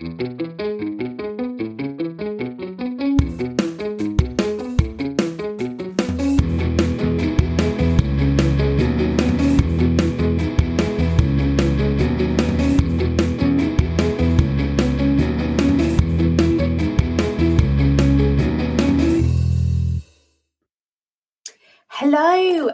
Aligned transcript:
Hello 0.00 0.10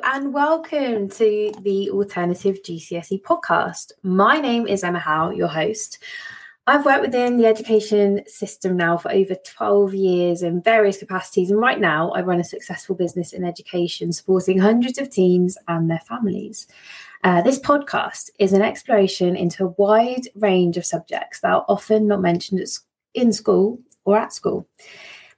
and 0.04 0.34
welcome 0.34 1.09
to 1.09 1.52
the 1.62 1.88
Alternative 1.91 2.62
GCSE 2.62 3.22
podcast. 3.22 3.93
My 4.02 4.38
name 4.38 4.66
is 4.66 4.84
Emma 4.84 4.98
Howe, 4.98 5.30
your 5.30 5.48
host. 5.48 5.98
I've 6.66 6.86
worked 6.86 7.02
within 7.02 7.36
the 7.36 7.46
education 7.46 8.22
system 8.26 8.76
now 8.76 8.96
for 8.96 9.12
over 9.12 9.34
12 9.34 9.95
years 9.95 10.42
in 10.42 10.62
various 10.62 10.98
capacities, 10.98 11.50
and 11.50 11.60
right 11.60 11.78
now 11.78 12.10
I 12.12 12.22
run 12.22 12.41
a 12.41 12.45
successful 12.45 12.95
business 12.95 13.34
in 13.34 13.45
education 13.45 14.12
supporting 14.12 14.59
hundreds 14.59 14.98
of 14.98 15.10
teens 15.10 15.58
and 15.69 15.91
their 15.91 16.00
families. 16.08 16.66
Uh, 17.22 17.42
this 17.42 17.58
podcast 17.58 18.30
is 18.38 18.52
an 18.52 18.62
exploration 18.62 19.36
into 19.36 19.64
a 19.64 19.74
wide 19.77 20.28
range 20.36 20.77
of 20.77 20.86
subjects 20.86 21.41
that 21.41 21.52
are 21.52 21.66
often 21.69 22.06
not 22.06 22.22
mentioned 22.22 22.64
in 23.14 23.33
school 23.33 23.78
or 24.05 24.19
at 24.19 24.33
school 24.33 24.66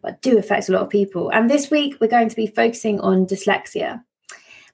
but 0.06 0.22
do 0.22 0.38
affect 0.38 0.68
a 0.68 0.72
lot 0.72 0.82
of 0.82 0.88
people. 0.88 1.30
And 1.30 1.50
this 1.50 1.68
week, 1.68 1.96
we're 2.00 2.06
going 2.06 2.28
to 2.28 2.36
be 2.36 2.46
focusing 2.46 3.00
on 3.00 3.26
dyslexia. 3.26 4.04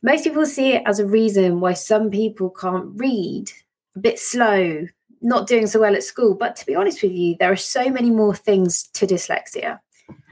Most 0.02 0.24
people 0.24 0.44
see 0.44 0.74
it 0.74 0.82
as 0.84 0.98
a 0.98 1.06
reason 1.06 1.60
why 1.60 1.72
some 1.72 2.10
people 2.10 2.50
can't 2.50 2.90
read, 2.96 3.50
a 3.96 4.00
bit 4.00 4.18
slow, 4.18 4.86
not 5.22 5.46
doing 5.46 5.66
so 5.66 5.80
well 5.80 5.94
at 5.94 6.02
school. 6.02 6.34
But 6.34 6.56
to 6.56 6.66
be 6.66 6.74
honest 6.74 7.02
with 7.02 7.12
you, 7.12 7.36
there 7.38 7.52
are 7.52 7.56
so 7.56 7.90
many 7.90 8.10
more 8.10 8.34
things 8.34 8.88
to 8.94 9.06
dyslexia. 9.06 9.78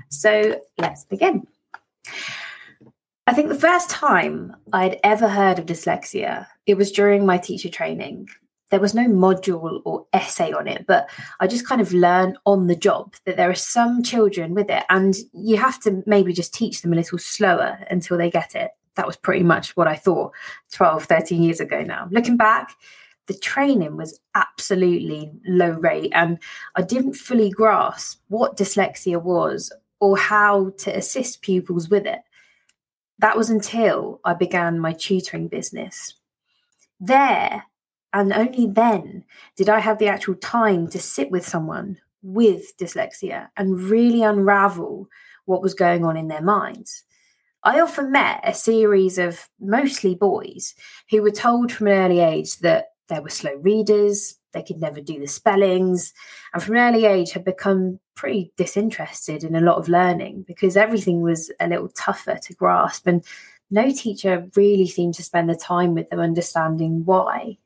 So 0.08 0.60
let's 0.78 1.04
begin. 1.04 1.46
I 3.26 3.32
think 3.32 3.48
the 3.48 3.54
first 3.54 3.90
time 3.90 4.56
I'd 4.72 4.98
ever 5.04 5.28
heard 5.28 5.58
of 5.58 5.66
dyslexia, 5.66 6.46
it 6.66 6.76
was 6.76 6.90
during 6.90 7.24
my 7.24 7.38
teacher 7.38 7.68
training 7.68 8.28
there 8.70 8.80
was 8.80 8.94
no 8.94 9.06
module 9.06 9.82
or 9.84 10.06
essay 10.12 10.52
on 10.52 10.66
it, 10.66 10.86
but 10.86 11.10
I 11.40 11.46
just 11.46 11.66
kind 11.66 11.80
of 11.80 11.92
learned 11.92 12.38
on 12.46 12.68
the 12.68 12.76
job 12.76 13.14
that 13.24 13.36
there 13.36 13.50
are 13.50 13.54
some 13.54 14.02
children 14.02 14.54
with 14.54 14.70
it, 14.70 14.84
and 14.88 15.16
you 15.32 15.56
have 15.56 15.80
to 15.80 16.02
maybe 16.06 16.32
just 16.32 16.54
teach 16.54 16.82
them 16.82 16.92
a 16.92 16.96
little 16.96 17.18
slower 17.18 17.78
until 17.90 18.16
they 18.16 18.30
get 18.30 18.54
it. 18.54 18.70
That 18.94 19.06
was 19.06 19.16
pretty 19.16 19.44
much 19.44 19.76
what 19.76 19.88
I 19.88 19.96
thought 19.96 20.32
12, 20.72 21.04
13 21.04 21.42
years 21.42 21.60
ago 21.60 21.82
now. 21.82 22.08
Looking 22.10 22.36
back, 22.36 22.70
the 23.30 23.38
training 23.38 23.96
was 23.96 24.18
absolutely 24.34 25.30
low 25.46 25.70
rate, 25.70 26.10
and 26.16 26.36
I 26.74 26.82
didn't 26.82 27.14
fully 27.14 27.48
grasp 27.48 28.20
what 28.26 28.56
dyslexia 28.56 29.22
was 29.22 29.72
or 30.00 30.18
how 30.18 30.70
to 30.78 30.96
assist 30.96 31.40
pupils 31.40 31.88
with 31.88 32.06
it. 32.06 32.18
That 33.20 33.36
was 33.36 33.48
until 33.48 34.20
I 34.24 34.34
began 34.34 34.80
my 34.80 34.92
tutoring 34.94 35.46
business. 35.46 36.16
There, 36.98 37.62
and 38.12 38.32
only 38.32 38.66
then 38.66 39.24
did 39.54 39.68
I 39.68 39.78
have 39.78 39.98
the 39.98 40.08
actual 40.08 40.34
time 40.34 40.88
to 40.88 40.98
sit 40.98 41.30
with 41.30 41.46
someone 41.46 41.98
with 42.24 42.76
dyslexia 42.78 43.46
and 43.56 43.78
really 43.78 44.24
unravel 44.24 45.06
what 45.44 45.62
was 45.62 45.74
going 45.74 46.04
on 46.04 46.16
in 46.16 46.26
their 46.26 46.42
minds. 46.42 47.04
I 47.62 47.78
often 47.78 48.10
met 48.10 48.40
a 48.42 48.54
series 48.54 49.18
of 49.18 49.48
mostly 49.60 50.16
boys 50.16 50.74
who 51.10 51.22
were 51.22 51.30
told 51.30 51.70
from 51.70 51.86
an 51.86 51.92
early 51.92 52.18
age 52.18 52.56
that 52.58 52.86
they 53.10 53.20
were 53.20 53.28
slow 53.28 53.54
readers, 53.56 54.38
they 54.52 54.62
could 54.62 54.80
never 54.80 55.00
do 55.00 55.20
the 55.20 55.26
spellings, 55.26 56.14
and 56.54 56.62
from 56.62 56.76
an 56.76 56.94
early 56.94 57.04
age 57.04 57.32
had 57.32 57.44
become 57.44 58.00
pretty 58.14 58.52
disinterested 58.56 59.44
in 59.44 59.54
a 59.54 59.60
lot 59.60 59.78
of 59.78 59.88
learning 59.88 60.44
because 60.46 60.76
everything 60.76 61.22
was 61.22 61.50
a 61.60 61.68
little 61.68 61.88
tougher 61.88 62.38
to 62.42 62.54
grasp. 62.54 63.06
And 63.06 63.24
no 63.70 63.90
teacher 63.90 64.46
really 64.56 64.86
seemed 64.86 65.14
to 65.14 65.22
spend 65.22 65.48
the 65.48 65.54
time 65.54 65.94
with 65.94 66.10
them 66.10 66.20
understanding 66.20 67.04
why. 67.04 67.56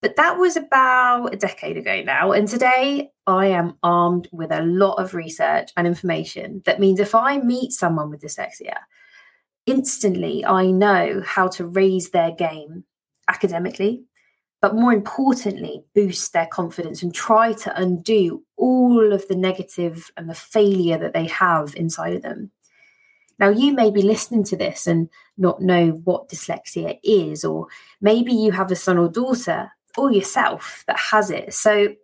But 0.00 0.16
that 0.16 0.38
was 0.38 0.56
about 0.56 1.34
a 1.34 1.36
decade 1.36 1.76
ago 1.76 2.02
now. 2.02 2.32
And 2.32 2.46
today 2.46 3.10
I 3.26 3.46
am 3.48 3.76
armed 3.82 4.28
with 4.32 4.52
a 4.52 4.62
lot 4.62 4.94
of 4.94 5.14
research 5.14 5.72
and 5.76 5.86
information 5.86 6.62
that 6.64 6.80
means 6.80 7.00
if 7.00 7.14
I 7.14 7.38
meet 7.38 7.72
someone 7.72 8.10
with 8.10 8.22
dyslexia, 8.22 8.76
instantly 9.66 10.44
I 10.44 10.70
know 10.70 11.22
how 11.24 11.48
to 11.48 11.66
raise 11.66 12.10
their 12.10 12.30
game 12.30 12.84
academically, 13.28 14.04
but 14.60 14.74
more 14.74 14.92
importantly, 14.92 15.84
boost 15.94 16.32
their 16.32 16.46
confidence 16.46 17.02
and 17.02 17.14
try 17.14 17.52
to 17.52 17.80
undo 17.80 18.42
all 18.56 19.12
of 19.12 19.26
the 19.28 19.36
negative 19.36 20.10
and 20.16 20.28
the 20.28 20.34
failure 20.34 20.98
that 20.98 21.12
they 21.12 21.26
have 21.26 21.74
inside 21.76 22.14
of 22.14 22.22
them. 22.22 22.50
Now, 23.38 23.50
you 23.50 23.72
may 23.72 23.90
be 23.90 24.02
listening 24.02 24.44
to 24.44 24.56
this 24.56 24.86
and 24.86 25.10
not 25.36 25.60
know 25.60 26.00
what 26.04 26.30
dyslexia 26.30 26.98
is, 27.02 27.44
or 27.44 27.66
maybe 28.00 28.32
you 28.32 28.52
have 28.52 28.70
a 28.70 28.76
son 28.76 28.96
or 28.96 29.08
daughter 29.08 29.70
or 29.96 30.10
yourself 30.10 30.84
that 30.86 30.98
has 30.98 31.30
it. 31.30 31.52
So, 31.52 31.94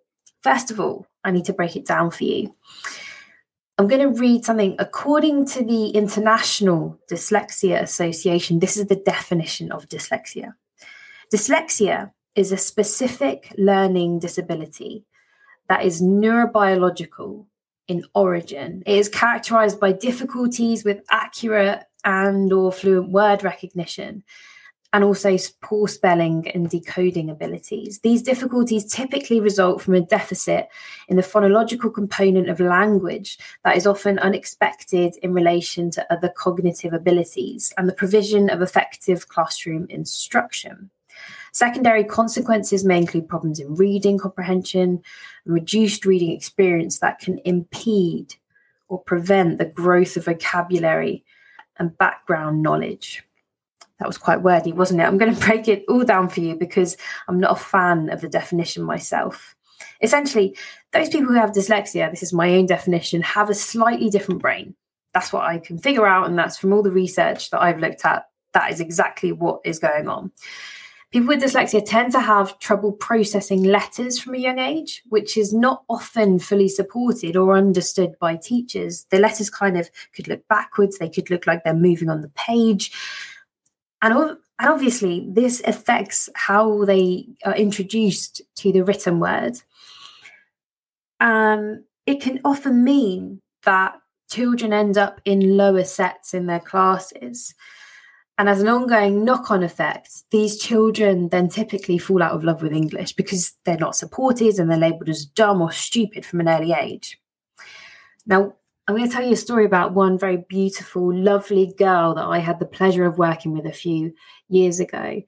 first 0.42 0.70
of 0.70 0.78
all, 0.78 1.06
I 1.24 1.30
need 1.30 1.46
to 1.46 1.54
break 1.54 1.74
it 1.74 1.86
down 1.86 2.10
for 2.10 2.24
you. 2.24 2.54
I'm 3.78 3.88
going 3.88 4.02
to 4.02 4.20
read 4.20 4.44
something 4.44 4.76
according 4.78 5.46
to 5.46 5.64
the 5.64 5.88
International 5.88 6.98
Dyslexia 7.10 7.80
Association. 7.80 8.58
This 8.58 8.76
is 8.76 8.86
the 8.86 8.96
definition 8.96 9.72
of 9.72 9.88
dyslexia. 9.88 10.54
Dyslexia 11.32 12.12
is 12.34 12.53
a 12.53 12.56
specific 12.56 13.53
learning 13.59 14.19
disability 14.19 15.04
that 15.69 15.84
is 15.84 16.03
neurobiological 16.03 17.47
in 17.88 18.04
origin. 18.15 18.82
It 18.87 18.98
is 18.98 19.09
characterized 19.09 19.81
by 19.81 19.93
difficulties 19.93 20.84
with 20.84 21.03
accurate 21.10 21.84
and 22.04 22.53
or 22.53 22.72
fluent 22.72 23.10
word 23.10 23.44
recognition 23.44 24.25
and 24.93 25.04
also 25.04 25.37
poor 25.62 25.88
spelling 25.88 26.47
and 26.48 26.69
decoding 26.69 27.31
abilities. 27.31 28.00
These 28.00 28.22
difficulties 28.22 28.84
typically 28.84 29.41
result 29.41 29.81
from 29.81 29.94
a 29.94 30.03
deficit 30.03 30.69
in 31.09 31.16
the 31.16 31.22
phonological 31.22 31.93
component 31.93 32.50
of 32.50 32.60
language 32.60 33.38
that 33.64 33.76
is 33.76 33.87
often 33.87 34.19
unexpected 34.19 35.16
in 35.22 35.32
relation 35.32 35.91
to 35.93 36.12
other 36.12 36.28
cognitive 36.28 36.93
abilities 36.93 37.72
and 37.78 37.88
the 37.88 37.94
provision 37.94 38.50
of 38.50 38.60
effective 38.60 39.28
classroom 39.28 39.87
instruction. 39.88 40.91
Secondary 41.52 42.02
consequences 42.02 42.82
may 42.82 42.96
include 42.96 43.28
problems 43.28 43.60
in 43.60 43.74
reading 43.74 44.18
comprehension, 44.18 45.02
and 45.44 45.54
reduced 45.54 46.06
reading 46.06 46.32
experience 46.32 46.98
that 46.98 47.18
can 47.18 47.38
impede 47.44 48.34
or 48.88 48.98
prevent 48.98 49.58
the 49.58 49.66
growth 49.66 50.16
of 50.16 50.24
vocabulary 50.24 51.24
and 51.78 51.96
background 51.98 52.62
knowledge. 52.62 53.22
That 53.98 54.08
was 54.08 54.18
quite 54.18 54.42
wordy, 54.42 54.72
wasn't 54.72 55.00
it? 55.00 55.04
I'm 55.04 55.18
going 55.18 55.34
to 55.36 55.46
break 55.46 55.68
it 55.68 55.84
all 55.88 56.04
down 56.04 56.30
for 56.30 56.40
you 56.40 56.56
because 56.56 56.96
I'm 57.28 57.38
not 57.38 57.52
a 57.52 57.62
fan 57.62 58.08
of 58.08 58.22
the 58.22 58.28
definition 58.28 58.82
myself. 58.82 59.54
Essentially, 60.00 60.56
those 60.92 61.10
people 61.10 61.28
who 61.28 61.38
have 61.38 61.52
dyslexia, 61.52 62.10
this 62.10 62.22
is 62.22 62.32
my 62.32 62.54
own 62.54 62.66
definition, 62.66 63.20
have 63.22 63.50
a 63.50 63.54
slightly 63.54 64.08
different 64.08 64.40
brain. 64.40 64.74
That's 65.12 65.32
what 65.32 65.44
I 65.44 65.58
can 65.58 65.78
figure 65.78 66.06
out, 66.06 66.26
and 66.26 66.38
that's 66.38 66.56
from 66.56 66.72
all 66.72 66.82
the 66.82 66.90
research 66.90 67.50
that 67.50 67.60
I've 67.60 67.78
looked 67.78 68.04
at. 68.06 68.26
That 68.54 68.70
is 68.70 68.80
exactly 68.80 69.32
what 69.32 69.60
is 69.64 69.78
going 69.78 70.08
on. 70.08 70.32
People 71.12 71.28
with 71.28 71.43
dyslexia 71.43 71.84
tend 71.84 72.11
to 72.12 72.21
have 72.21 72.59
trouble 72.59 72.91
processing 72.91 73.65
letters 73.65 74.19
from 74.19 74.34
a 74.34 74.39
young 74.39 74.59
age, 74.59 75.03
which 75.11 75.37
is 75.37 75.53
not 75.53 75.83
often 75.91 76.39
fully 76.39 76.69
supported 76.69 77.37
or 77.37 77.55
understood 77.55 78.19
by 78.19 78.34
teachers. 78.34 79.05
The 79.11 79.19
letters 79.19 79.50
kind 79.50 79.77
of 79.77 79.91
could 80.15 80.27
look 80.27 80.49
backwards, 80.49 80.97
they 80.97 81.11
could 81.11 81.28
look 81.28 81.47
like 81.47 81.65
they're 81.65 81.75
moving 81.75 82.09
on 82.09 82.23
the 82.23 82.31
page. 82.31 82.93
And, 84.00 84.15
and 84.15 84.39
obviously, 84.59 85.27
this 85.28 85.61
affects 85.67 86.31
how 86.34 86.87
they 86.87 87.29
are 87.44 87.56
introduced 87.56 88.41
to 88.56 88.73
the 88.73 88.83
written 88.83 89.21
word. 89.21 89.59
Um, 91.21 91.84
it 92.06 92.23
can 92.23 92.41
often 92.43 92.85
mean 92.85 93.41
that 93.65 94.00
children 94.31 94.73
end 94.73 94.97
up 94.97 95.20
in 95.26 95.58
lower 95.58 95.85
sets 95.85 96.32
in 96.32 96.47
their 96.47 96.58
classes. 96.58 97.55
And 98.43 98.49
as 98.49 98.61
an 98.61 98.67
ongoing 98.67 99.25
knock 99.25 99.53
on 99.53 99.62
effect, 99.62 100.29
these 100.33 100.59
children 100.59 101.29
then 101.29 101.49
typically 101.49 101.97
fall 101.97 102.25
out 102.25 102.33
of 102.33 102.43
love 102.43 102.61
with 102.61 102.73
English 102.73 103.12
because 103.12 103.55
they're 103.62 103.77
not 103.77 103.94
supported 103.94 104.59
and 104.59 104.69
they're 104.69 104.77
labeled 104.77 105.09
as 105.11 105.25
dumb 105.25 105.62
or 105.62 105.71
stupid 105.71 106.27
from 106.27 106.41
an 106.41 106.49
early 106.49 106.73
age. 106.73 107.21
Now, 108.27 108.56
I'm 108.89 108.97
going 108.97 109.09
to 109.09 109.15
tell 109.15 109.25
you 109.25 109.35
a 109.35 109.37
story 109.37 109.65
about 109.65 109.94
one 109.94 110.19
very 110.19 110.39
beautiful, 110.49 111.15
lovely 111.15 111.73
girl 111.79 112.17
that 112.17 112.25
I 112.25 112.41
had 112.41 112.59
the 112.59 112.67
pleasure 112.67 113.06
of 113.06 113.17
working 113.17 113.53
with 113.53 113.65
a 113.65 113.73
few 113.73 114.12
years 114.49 114.81
ago. 114.81 115.23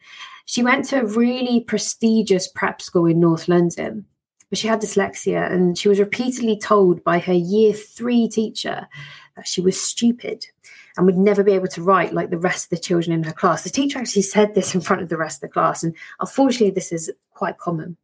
She 0.47 0.65
went 0.65 0.87
to 0.87 1.03
a 1.03 1.07
really 1.07 1.61
prestigious 1.61 2.49
prep 2.49 2.83
school 2.83 3.07
in 3.07 3.21
North 3.21 3.47
London, 3.47 4.07
but 4.51 4.59
she 4.59 4.67
had 4.67 4.81
dyslexia 4.81 5.53
and 5.53 5.79
she 5.79 5.89
was 5.89 6.01
repeatedly 6.01 6.59
told 6.59 7.05
by 7.05 7.21
her 7.21 7.33
year 7.33 7.75
three 7.75 8.27
teacher 8.27 8.89
that 9.37 9.47
she 9.47 9.61
was 9.61 9.81
stupid 9.81 10.47
and 10.97 11.07
would 11.07 11.17
never 11.17 11.43
be 11.43 11.53
able 11.53 11.69
to 11.69 11.83
write 11.83 12.13
like 12.13 12.31
the 12.31 12.39
rest 12.39 12.67
of 12.67 12.71
the 12.71 12.79
children 12.79 13.13
in 13.13 13.25
her 13.25 13.33
class. 13.33 13.65
The 13.65 13.71
teacher 13.71 13.99
actually 13.99 14.23
said 14.23 14.55
this 14.55 14.75
in 14.75 14.81
front 14.81 15.03
of 15.03 15.09
the 15.09 15.17
rest 15.17 15.39
of 15.39 15.49
the 15.49 15.53
class, 15.53 15.83
and 15.83 15.95
unfortunately, 16.21 16.71
this 16.71 16.93
is 16.93 17.11
quite 17.33 17.59
common. 17.59 17.97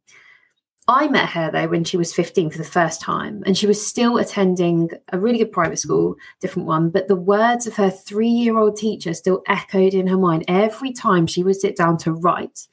I 0.87 1.07
met 1.07 1.29
her 1.29 1.51
though 1.51 1.67
when 1.67 1.83
she 1.83 1.95
was 1.95 2.13
15 2.13 2.49
for 2.49 2.57
the 2.57 2.63
first 2.63 3.01
time, 3.01 3.43
and 3.45 3.57
she 3.57 3.67
was 3.67 3.85
still 3.85 4.17
attending 4.17 4.89
a 5.13 5.19
really 5.19 5.37
good 5.37 5.51
private 5.51 5.79
school, 5.79 6.15
different 6.39 6.67
one. 6.67 6.89
But 6.89 7.07
the 7.07 7.15
words 7.15 7.67
of 7.67 7.75
her 7.75 7.89
three 7.89 8.27
year 8.27 8.57
old 8.57 8.75
teacher 8.75 9.13
still 9.13 9.43
echoed 9.47 9.93
in 9.93 10.07
her 10.07 10.17
mind 10.17 10.43
every 10.47 10.91
time 10.91 11.27
she 11.27 11.43
would 11.43 11.55
sit 11.55 11.77
down 11.77 11.97
to 11.99 12.11
write. 12.11 12.67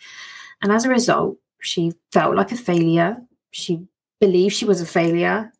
And 0.62 0.72
as 0.72 0.84
a 0.84 0.88
result, 0.88 1.36
she 1.60 1.92
felt 2.12 2.34
like 2.34 2.50
a 2.50 2.56
failure. 2.56 3.18
She 3.50 3.86
believed 4.20 4.54
she 4.54 4.64
was 4.64 4.80
a 4.80 4.86
failure, 4.86 5.52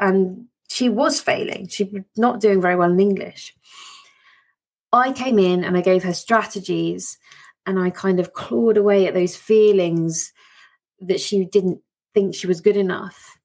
and 0.00 0.46
she 0.68 0.88
was 0.88 1.20
failing. 1.20 1.68
She 1.68 1.84
was 1.84 2.02
not 2.16 2.40
doing 2.40 2.60
very 2.60 2.76
well 2.76 2.90
in 2.90 3.00
English. 3.00 3.54
I 4.92 5.12
came 5.12 5.38
in 5.38 5.64
and 5.64 5.76
I 5.76 5.80
gave 5.80 6.02
her 6.04 6.14
strategies 6.14 7.18
and 7.66 7.78
I 7.78 7.90
kind 7.90 8.20
of 8.20 8.32
clawed 8.32 8.76
away 8.76 9.06
at 9.06 9.14
those 9.14 9.36
feelings 9.36 10.32
that 11.00 11.20
she 11.20 11.44
didn't 11.44 11.80
think 12.14 12.34
she 12.34 12.46
was 12.46 12.60
good 12.60 12.76
enough 12.76 13.38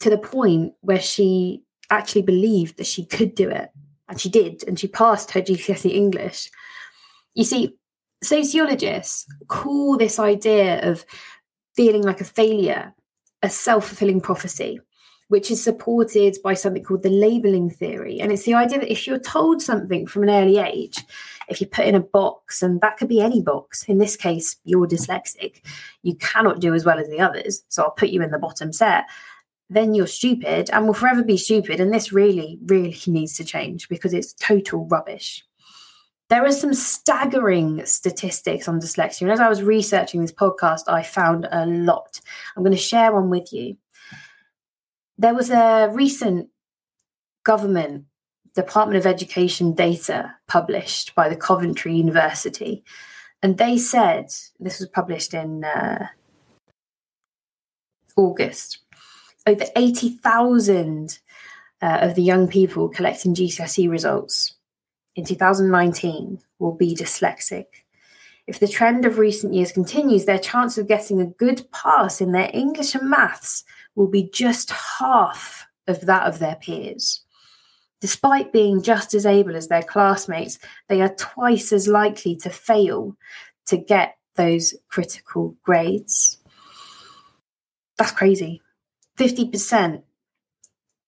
to 0.00 0.10
the 0.10 0.18
point 0.18 0.72
where 0.80 1.00
she 1.00 1.62
actually 1.90 2.22
believed 2.22 2.78
that 2.78 2.86
she 2.86 3.04
could 3.04 3.34
do 3.34 3.48
it. 3.50 3.70
And 4.08 4.20
she 4.20 4.28
did, 4.28 4.64
and 4.68 4.78
she 4.78 4.86
passed 4.86 5.30
her 5.30 5.40
GCSE 5.40 5.90
English. 5.90 6.50
You 7.34 7.44
see, 7.44 7.76
sociologists 8.22 9.26
call 9.48 9.96
this 9.96 10.18
idea 10.18 10.86
of 10.90 11.06
feeling 11.74 12.02
like 12.02 12.20
a 12.20 12.24
failure 12.24 12.94
a 13.44 13.50
self 13.50 13.86
fulfilling 13.88 14.22
prophecy, 14.22 14.80
which 15.28 15.50
is 15.50 15.62
supported 15.62 16.36
by 16.42 16.54
something 16.54 16.82
called 16.82 17.02
the 17.02 17.10
labeling 17.10 17.70
theory. 17.70 18.20
And 18.20 18.30
it's 18.30 18.44
the 18.44 18.54
idea 18.54 18.80
that 18.80 18.92
if 18.92 19.06
you're 19.06 19.18
told 19.18 19.62
something 19.62 20.06
from 20.06 20.24
an 20.24 20.30
early 20.30 20.58
age, 20.58 21.02
if 21.48 21.60
you 21.60 21.66
put 21.66 21.86
in 21.86 21.94
a 21.94 22.00
box, 22.00 22.62
and 22.62 22.80
that 22.80 22.96
could 22.96 23.08
be 23.08 23.20
any 23.20 23.40
box, 23.40 23.84
in 23.84 23.98
this 23.98 24.16
case, 24.16 24.56
you're 24.64 24.86
dyslexic, 24.86 25.62
you 26.02 26.14
cannot 26.16 26.60
do 26.60 26.74
as 26.74 26.84
well 26.84 26.98
as 26.98 27.08
the 27.08 27.20
others, 27.20 27.64
so 27.68 27.82
I'll 27.82 27.90
put 27.90 28.10
you 28.10 28.22
in 28.22 28.30
the 28.30 28.38
bottom 28.38 28.72
set, 28.72 29.04
then 29.70 29.94
you're 29.94 30.06
stupid 30.06 30.70
and 30.70 30.86
will 30.86 30.94
forever 30.94 31.22
be 31.22 31.36
stupid. 31.36 31.80
And 31.80 31.92
this 31.92 32.12
really, 32.12 32.58
really 32.66 32.96
needs 33.06 33.36
to 33.36 33.44
change 33.44 33.88
because 33.88 34.14
it's 34.14 34.34
total 34.34 34.86
rubbish. 34.86 35.44
There 36.30 36.44
are 36.44 36.52
some 36.52 36.72
staggering 36.72 37.84
statistics 37.84 38.66
on 38.66 38.80
dyslexia. 38.80 39.22
And 39.22 39.32
as 39.32 39.40
I 39.40 39.48
was 39.48 39.62
researching 39.62 40.22
this 40.22 40.32
podcast, 40.32 40.88
I 40.88 41.02
found 41.02 41.46
a 41.50 41.66
lot. 41.66 42.20
I'm 42.56 42.62
going 42.62 42.74
to 42.74 42.82
share 42.82 43.12
one 43.12 43.28
with 43.28 43.52
you. 43.52 43.76
There 45.18 45.34
was 45.34 45.50
a 45.50 45.88
recent 45.92 46.48
government 47.44 48.06
Department 48.54 48.98
of 48.98 49.06
Education 49.06 49.74
data 49.74 50.36
published 50.46 51.14
by 51.14 51.28
the 51.28 51.36
Coventry 51.36 51.94
University. 51.94 52.84
And 53.42 53.58
they 53.58 53.78
said, 53.78 54.26
this 54.60 54.78
was 54.78 54.88
published 54.88 55.34
in 55.34 55.64
uh, 55.64 56.06
August, 58.16 58.78
over 59.46 59.64
80,000 59.76 61.18
uh, 61.82 61.98
of 62.00 62.14
the 62.14 62.22
young 62.22 62.48
people 62.48 62.88
collecting 62.88 63.34
GCSE 63.34 63.90
results 63.90 64.54
in 65.16 65.24
2019 65.24 66.40
will 66.58 66.74
be 66.74 66.94
dyslexic. 66.94 67.66
If 68.46 68.60
the 68.60 68.68
trend 68.68 69.06
of 69.06 69.18
recent 69.18 69.54
years 69.54 69.72
continues, 69.72 70.26
their 70.26 70.38
chance 70.38 70.76
of 70.76 70.86
getting 70.86 71.20
a 71.20 71.26
good 71.26 71.66
pass 71.72 72.20
in 72.20 72.32
their 72.32 72.50
English 72.52 72.94
and 72.94 73.08
maths 73.08 73.64
will 73.94 74.08
be 74.08 74.28
just 74.32 74.70
half 74.70 75.66
of 75.86 76.02
that 76.02 76.26
of 76.26 76.38
their 76.38 76.56
peers. 76.56 77.22
Despite 78.00 78.52
being 78.52 78.82
just 78.82 79.14
as 79.14 79.24
able 79.24 79.56
as 79.56 79.68
their 79.68 79.82
classmates, 79.82 80.58
they 80.88 81.00
are 81.00 81.14
twice 81.14 81.72
as 81.72 81.88
likely 81.88 82.36
to 82.36 82.50
fail 82.50 83.16
to 83.66 83.78
get 83.78 84.18
those 84.36 84.74
critical 84.88 85.56
grades. 85.62 86.38
That's 87.96 88.10
crazy. 88.10 88.60
50%. 89.16 90.02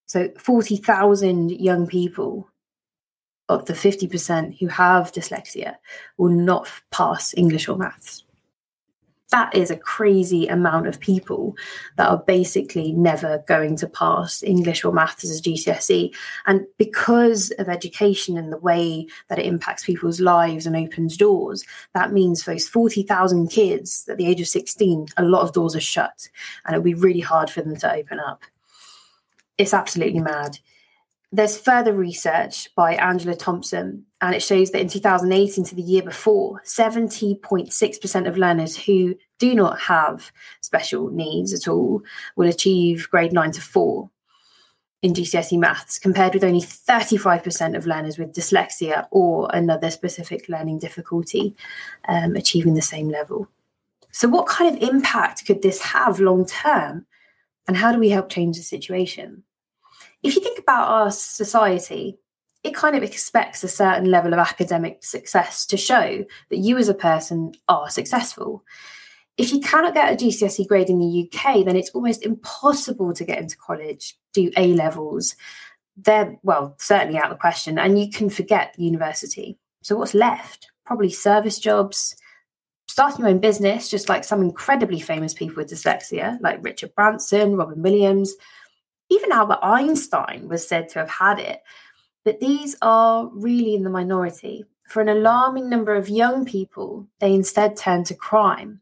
So 0.07 0.31
40,000 0.39 1.51
young 1.51 1.87
people 1.87 2.49
of 3.49 3.65
the 3.67 3.73
50% 3.73 4.59
who 4.59 4.67
have 4.69 5.13
dyslexia 5.13 5.77
will 6.17 6.31
not 6.31 6.69
pass 6.91 7.35
English 7.37 7.69
or 7.69 7.77
maths 7.77 8.25
that 9.31 9.55
is 9.55 9.71
a 9.71 9.77
crazy 9.77 10.47
amount 10.47 10.87
of 10.87 11.01
people 11.01 11.57
that 11.97 12.09
are 12.09 12.23
basically 12.27 12.93
never 12.93 13.43
going 13.49 13.77
to 13.77 13.89
pass 13.89 14.43
English 14.43 14.85
or 14.85 14.93
maths 14.93 15.25
as 15.25 15.43
GCSE. 15.43 16.15
And 16.47 16.65
because 16.79 17.51
of 17.59 17.69
education 17.69 18.39
and 18.39 18.53
the 18.53 18.59
way 18.59 19.07
that 19.29 19.39
it 19.39 19.47
impacts 19.47 19.85
people's 19.85 20.21
lives 20.21 20.67
and 20.67 20.77
opens 20.77 21.17
doors, 21.17 21.65
that 21.93 22.13
means 22.13 22.43
for 22.43 22.53
those 22.53 22.69
40,000 22.69 23.49
kids 23.49 24.07
at 24.09 24.17
the 24.17 24.27
age 24.27 24.41
of 24.41 24.47
16, 24.47 25.09
a 25.17 25.25
lot 25.25 25.43
of 25.43 25.53
doors 25.53 25.75
are 25.75 25.81
shut 25.81 26.29
and 26.65 26.75
it'll 26.75 26.85
be 26.85 26.95
really 26.95 27.21
hard 27.21 27.51
for 27.51 27.63
them 27.63 27.77
to 27.77 27.93
open 27.93 28.21
up. 28.21 28.43
It's 29.59 29.75
absolutely 29.75 30.21
mad. 30.21 30.59
There's 31.37 31.59
further 31.59 31.93
research 31.93 32.75
by 32.75 32.95
Angela 32.95 33.37
Thompson, 33.37 34.07
and 34.23 34.35
it 34.35 34.43
shows 34.43 34.71
that 34.71 34.81
in 34.81 34.89
2018 34.89 35.67
to 35.67 35.75
the 35.75 35.83
year 35.83 36.01
before, 36.03 36.63
70.6% 36.65 38.27
of 38.27 38.39
learners 38.39 38.75
who 38.75 39.15
do 39.39 39.55
not 39.55 39.79
have 39.79 40.33
special 40.63 41.11
needs 41.11 41.53
at 41.53 41.69
all 41.69 42.03
will 42.37 42.49
achieve 42.49 43.07
grade 43.11 43.35
9 43.35 43.53
to 43.53 43.61
4 43.61 44.11
in 45.03 45.13
GCSE 45.13 45.59
maths, 45.59 45.99
compared 45.99 46.33
with 46.33 46.43
only 46.43 46.63
35% 46.63 47.77
of 47.77 47.87
learners 47.87 48.17
with 48.17 48.33
dyslexia 48.33 49.07
or 49.11 49.51
another 49.53 49.91
specific 49.91 50.49
learning 50.49 50.79
difficulty 50.79 51.55
um, 52.09 52.35
achieving 52.35 52.73
the 52.73 52.81
same 52.81 53.11
level. 53.11 53.47
So, 54.11 54.27
what 54.27 54.47
kind 54.47 54.75
of 54.75 54.83
impact 54.83 55.45
could 55.45 55.61
this 55.61 55.83
have 55.83 56.19
long 56.19 56.47
term? 56.47 57.05
And 57.69 57.77
how 57.77 57.93
do 57.93 57.99
we 57.99 58.09
help 58.09 58.31
change 58.31 58.57
the 58.57 58.63
situation? 58.63 59.43
If 60.23 60.35
you 60.35 60.43
think 60.43 60.59
about 60.59 60.89
our 60.89 61.11
society, 61.11 62.19
it 62.67 62.75
kind 62.75 62.97
of 62.97 63.03
expects 63.03 63.63
a 63.63 63.69
certain 63.69 64.11
level 64.11 64.33
of 64.33 64.41
academic 64.41 65.05
success 65.05 65.65
to 65.67 65.77
show 65.77 66.25
that 66.51 66.59
you 66.59 66.77
as 66.79 66.89
a 66.89 66.95
person 66.95 67.53
are 67.69 67.89
successful. 67.89 68.65
If 69.37 69.53
you 69.53 69.61
cannot 69.61 69.95
get 69.95 70.13
a 70.13 70.17
GCSE 70.17 70.67
grade 70.67 70.91
in 70.91 70.99
the 70.99 71.31
UK, 71.31 71.65
then 71.65 71.77
it's 71.77 71.91
almost 71.91 72.25
impossible 72.25 73.13
to 73.13 73.25
get 73.25 73.39
into 73.39 73.57
college, 73.57 74.17
do 74.33 74.51
A 74.57 74.75
levels. 74.75 75.37
They're, 75.97 76.37
well, 76.43 76.75
certainly 76.79 77.19
out 77.19 77.27
of 77.27 77.31
the 77.31 77.41
question, 77.41 77.79
and 77.79 78.01
you 78.01 78.11
can 78.11 78.31
forget 78.31 78.75
university. 78.79 79.59
So, 79.83 79.97
what's 79.97 80.15
left? 80.15 80.71
Probably 80.85 81.11
service 81.11 81.59
jobs, 81.59 82.17
starting 82.89 83.21
your 83.21 83.29
own 83.29 83.39
business, 83.39 83.89
just 83.89 84.09
like 84.09 84.25
some 84.25 84.43
incredibly 84.43 85.01
famous 85.01 85.35
people 85.35 85.57
with 85.57 85.71
dyslexia, 85.71 86.39
like 86.41 86.65
Richard 86.65 86.95
Branson, 86.95 87.57
Robin 87.57 87.83
Williams, 87.83 88.35
even 89.11 89.33
Albert 89.33 89.59
Einstein 89.63 90.49
was 90.49 90.67
said 90.67 90.89
to 90.91 90.99
have 90.99 91.11
had 91.11 91.39
it. 91.39 91.63
But 92.25 92.41
these 92.41 92.77
are 92.83 93.29
really 93.33 93.75
in 93.75 93.85
the 93.85 93.91
minority. 93.91 94.65
For 94.89 95.01
an 95.01 95.09
alarming 95.09 95.69
number 95.69 95.95
of 95.95 96.09
young 96.09 96.45
people, 96.45 97.07
they 97.21 97.33
instead 97.33 97.77
turn 97.77 98.05
to 98.05 98.15
crime. 98.15 98.81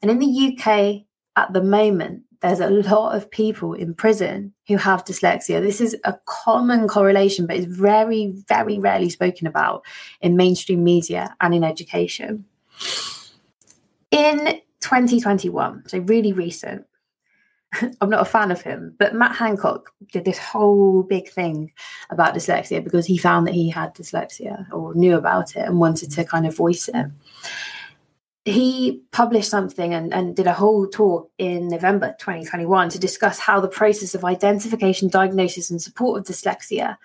And 0.00 0.10
in 0.10 0.18
the 0.18 0.56
UK 0.56 1.04
at 1.36 1.52
the 1.52 1.62
moment, 1.62 2.22
there's 2.40 2.60
a 2.60 2.68
lot 2.68 3.14
of 3.14 3.30
people 3.30 3.72
in 3.72 3.94
prison 3.94 4.52
who 4.66 4.76
have 4.76 5.04
dyslexia. 5.04 5.62
This 5.62 5.80
is 5.80 5.96
a 6.04 6.16
common 6.26 6.88
correlation, 6.88 7.46
but 7.46 7.56
it's 7.56 7.66
very, 7.66 8.34
very 8.48 8.78
rarely 8.78 9.08
spoken 9.10 9.46
about 9.46 9.84
in 10.20 10.36
mainstream 10.36 10.82
media 10.82 11.36
and 11.40 11.54
in 11.54 11.62
education. 11.62 12.44
In 14.10 14.60
2021, 14.80 15.84
so 15.86 15.98
really 16.00 16.32
recent, 16.32 16.84
I'm 18.00 18.10
not 18.10 18.20
a 18.20 18.26
fan 18.26 18.50
of 18.50 18.60
him, 18.60 18.94
but 18.98 19.14
Matt 19.14 19.34
Hancock 19.34 19.92
did 20.12 20.24
this 20.24 20.38
whole 20.38 21.02
big 21.02 21.28
thing 21.30 21.72
about 22.10 22.34
dyslexia 22.34 22.84
because 22.84 23.06
he 23.06 23.16
found 23.16 23.46
that 23.46 23.54
he 23.54 23.70
had 23.70 23.94
dyslexia 23.94 24.70
or 24.72 24.94
knew 24.94 25.16
about 25.16 25.56
it 25.56 25.66
and 25.66 25.78
wanted 25.78 26.10
to 26.12 26.24
kind 26.24 26.46
of 26.46 26.56
voice 26.56 26.88
it. 26.88 27.06
He 28.44 29.02
published 29.12 29.48
something 29.48 29.94
and, 29.94 30.12
and 30.12 30.34
did 30.34 30.48
a 30.48 30.52
whole 30.52 30.86
talk 30.88 31.30
in 31.38 31.68
November 31.68 32.14
2021 32.18 32.90
to 32.90 32.98
discuss 32.98 33.38
how 33.38 33.60
the 33.60 33.68
process 33.68 34.14
of 34.14 34.24
identification, 34.24 35.08
diagnosis, 35.08 35.70
and 35.70 35.80
support 35.80 36.20
of 36.20 36.26
dyslexia 36.26 36.96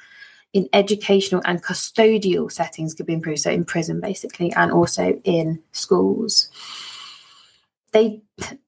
in 0.53 0.67
educational 0.73 1.41
and 1.45 1.63
custodial 1.63 2.51
settings 2.51 2.95
could 2.95 3.05
be 3.05 3.13
improved. 3.13 3.39
So, 3.39 3.51
in 3.51 3.65
prison, 3.65 4.01
basically, 4.01 4.51
and 4.53 4.71
also 4.71 5.21
in 5.23 5.61
schools 5.73 6.49
they 7.91 8.21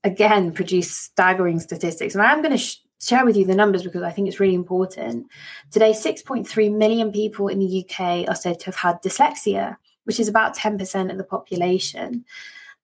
again 0.03 0.51
produce 0.51 0.91
staggering 0.91 1.59
statistics. 1.59 2.15
And 2.15 2.23
I'm 2.23 2.41
going 2.41 2.51
to 2.51 2.57
sh- 2.57 2.77
share 3.01 3.25
with 3.25 3.38
you 3.38 3.45
the 3.45 3.55
numbers 3.55 3.83
because 3.83 4.03
I 4.03 4.11
think 4.11 4.27
it's 4.27 4.39
really 4.39 4.55
important. 4.55 5.27
Today, 5.71 5.91
6.3 5.91 6.75
million 6.75 7.11
people 7.11 7.47
in 7.47 7.59
the 7.59 7.85
UK 7.85 8.27
are 8.29 8.35
said 8.35 8.59
to 8.61 8.65
have 8.67 8.75
had 8.75 9.01
dyslexia, 9.01 9.77
which 10.03 10.19
is 10.19 10.27
about 10.27 10.55
10% 10.55 11.11
of 11.11 11.17
the 11.17 11.23
population. 11.23 12.25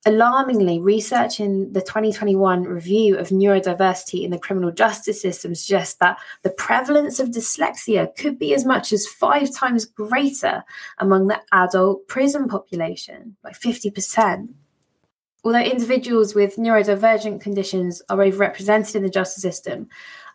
Alarmingly, 0.08 0.80
research 0.80 1.40
in 1.40 1.74
the 1.74 1.82
2021 1.82 2.64
review 2.66 3.18
of 3.18 3.30
neurodiversity 3.30 4.24
in 4.24 4.30
the 4.30 4.38
criminal 4.38 4.72
justice 4.72 5.20
system 5.20 5.56
suggests 5.56 5.96
that 5.96 6.20
the 6.44 6.52
prevalence 6.52 7.20
of 7.20 7.30
dyslexia 7.30 8.16
could 8.16 8.38
be 8.38 8.54
as 8.54 8.66
much 8.66 8.94
as 8.94 9.08
five 9.08 9.52
times 9.52 9.86
greater 9.86 10.64
among 11.00 11.26
the 11.26 11.42
adult 11.52 12.08
prison 12.08 12.48
population, 12.48 13.36
like 13.44 13.60
50%. 13.60 14.50
Although 15.46 15.60
individuals 15.60 16.34
with 16.34 16.56
neurodivergent 16.56 17.40
conditions 17.40 18.02
are 18.10 18.18
overrepresented 18.18 18.96
in 18.96 19.04
the 19.04 19.10
justice 19.10 19.44
system, 19.44 19.88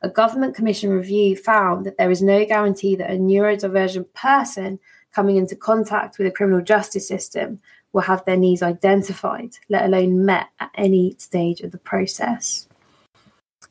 a 0.03 0.09
government 0.09 0.55
commission 0.55 0.89
review 0.91 1.37
found 1.37 1.85
that 1.85 1.99
there 1.99 2.13
is 2.13 2.23
no 2.23 2.47
guarantee 2.47 2.95
that 2.95 3.11
a 3.11 3.15
neurodivergent 3.15 4.07
person 4.15 4.79
coming 5.13 5.37
into 5.37 5.57
contact 5.57 6.17
with 6.17 6.29
the 6.29 6.31
criminal 6.31 6.63
justice 6.63 7.09
system 7.09 7.61
will 7.93 8.03
have 8.03 8.25
their 8.25 8.37
needs 8.37 8.63
identified, 8.63 9.51
let 9.69 9.85
alone 9.85 10.25
met 10.25 10.47
at 10.61 10.71
any 10.77 11.17
stage 11.19 11.61
of 11.61 11.73
the 11.73 11.79
process. 11.79 12.69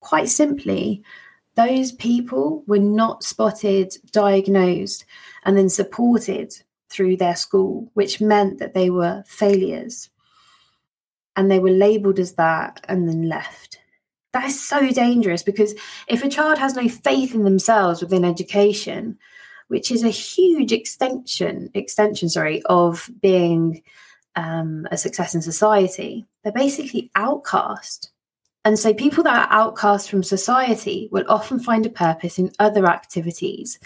Quite 0.00 0.28
simply, 0.28 1.04
those 1.54 1.92
people 1.92 2.64
were 2.66 2.80
not 2.80 3.22
spotted, 3.22 3.96
diagnosed, 4.10 5.04
and 5.44 5.56
then 5.56 5.68
supported 5.68 6.52
through 6.88 7.16
their 7.16 7.36
school, 7.36 7.88
which 7.94 8.20
meant 8.20 8.58
that 8.58 8.74
they 8.74 8.90
were 8.90 9.22
failures. 9.24 10.10
And 11.36 11.48
they 11.48 11.60
were 11.60 11.70
labeled 11.70 12.18
as 12.18 12.32
that 12.32 12.84
and 12.88 13.08
then 13.08 13.28
left. 13.28 13.78
That 14.34 14.44
is 14.44 14.62
so 14.62 14.90
dangerous 14.90 15.42
because 15.42 15.74
if 16.06 16.22
a 16.22 16.28
child 16.28 16.58
has 16.58 16.74
no 16.74 16.88
faith 16.88 17.34
in 17.34 17.44
themselves 17.44 18.02
within 18.02 18.24
education, 18.24 19.18
which 19.68 19.90
is 19.90 20.04
a 20.04 20.10
huge 20.10 20.72
extension 20.72 21.70
extension 21.72 22.28
sorry 22.28 22.62
of 22.66 23.08
being 23.22 23.82
um, 24.36 24.86
a 24.90 24.98
success 24.98 25.34
in 25.34 25.40
society, 25.40 26.26
they're 26.42 26.52
basically 26.52 27.10
outcast 27.14 28.10
and 28.64 28.78
so 28.78 28.94
people 28.94 29.22
that 29.24 29.50
are 29.50 29.52
outcast 29.52 30.08
from 30.08 30.22
society 30.22 31.08
will 31.12 31.24
often 31.28 31.60
find 31.60 31.84
a 31.84 31.90
purpose 31.90 32.38
in 32.38 32.50
other 32.58 32.86
activities 32.86 33.78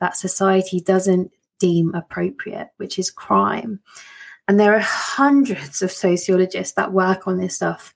that 0.00 0.16
society 0.16 0.80
doesn't 0.80 1.32
deem 1.58 1.94
appropriate, 1.94 2.68
which 2.76 2.98
is 2.98 3.10
crime. 3.10 3.80
And 4.46 4.60
there 4.60 4.74
are 4.74 4.80
hundreds 4.80 5.80
of 5.80 5.90
sociologists 5.90 6.74
that 6.74 6.92
work 6.92 7.26
on 7.26 7.38
this 7.38 7.56
stuff. 7.56 7.94